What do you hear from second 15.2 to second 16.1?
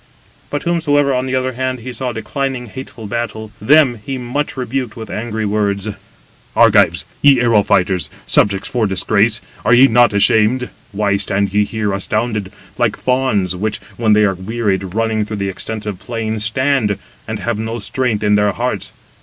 through the extensive